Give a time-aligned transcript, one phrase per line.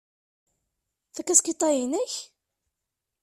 [1.15, 2.13] Takaskiṭ-a inek?